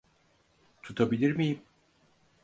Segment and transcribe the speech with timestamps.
[0.83, 1.61] Tutabilir miyim?